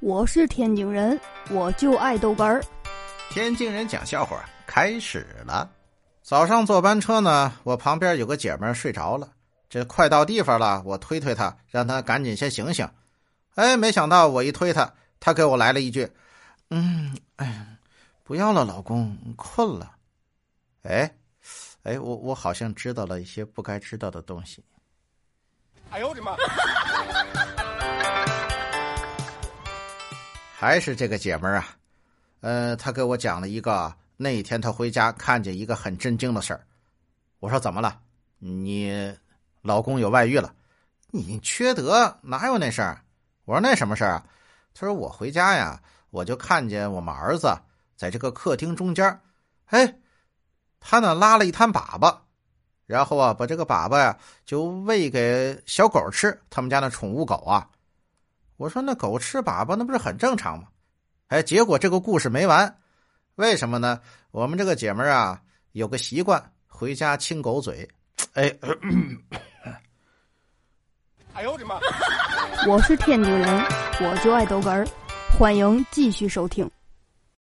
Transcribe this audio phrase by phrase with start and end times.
[0.00, 1.20] 我是天津人，
[1.50, 2.62] 我就爱豆干儿。
[3.30, 5.68] 天津人讲笑话开始了。
[6.22, 9.32] 早上坐班车呢，我旁边有个姐们睡着了，
[9.68, 12.88] 这快到地方了，我推推她，让她赶紧先醒醒。
[13.56, 16.08] 哎，没想到我一推她，她给我来了一句
[16.70, 17.78] ：“嗯，哎，
[18.22, 19.96] 不要了，老公，困了。”
[20.86, 21.12] 哎，
[21.82, 24.62] 哎，我我好像知道了一些不该知道的东西。
[25.90, 26.36] 哎呦我的妈！
[30.60, 31.68] 还是这个姐们儿啊，
[32.40, 36.66] 呃，她给我讲了一个那天她回家看见一个很震惊的事儿。
[37.38, 38.00] 我说怎么了？
[38.40, 39.16] 你
[39.62, 40.52] 老公有外遇了？
[41.12, 42.18] 你缺德？
[42.22, 43.00] 哪有那事儿？
[43.44, 44.26] 我说那什么事儿啊？
[44.74, 47.56] 她说我回家呀，我就看见我们儿子
[47.94, 49.20] 在这个客厅中间，
[49.66, 49.94] 哎，
[50.80, 52.18] 他呢拉了一滩粑粑，
[52.84, 57.70] 然后啊把这个粑粑呀就喂给小狗吃，他们家那宠物狗啊。
[58.58, 60.68] 我说那狗吃粑粑那不是很正常吗？
[61.28, 62.78] 哎，结果这个故事没完，
[63.36, 64.00] 为什么呢？
[64.30, 65.40] 我们这个姐们儿啊
[65.72, 67.88] 有个习惯，回家亲狗嘴。
[68.34, 68.52] 哎，
[71.34, 71.78] 哎呦我的妈！
[72.66, 73.64] 我是天津人，
[74.00, 74.86] 我就爱逗哏儿，
[75.38, 76.68] 欢迎继续收听。